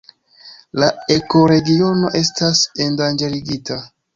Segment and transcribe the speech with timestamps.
[0.83, 3.79] La ekoregiono estas endanĝerigita.